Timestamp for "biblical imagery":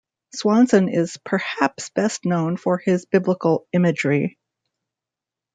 3.05-4.39